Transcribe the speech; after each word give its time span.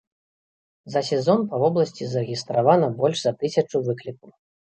За 0.93 1.01
сезон 1.09 1.43
па 1.51 1.59
вобласці 1.65 2.07
зарэгістравана 2.13 2.87
больш 3.01 3.17
за 3.27 3.35
тысячу 3.43 3.83
выклікаў. 3.91 4.29